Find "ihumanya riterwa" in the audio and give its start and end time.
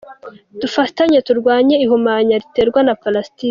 1.85-2.79